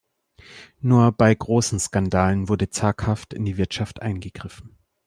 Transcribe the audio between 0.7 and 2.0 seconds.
Nur bei großen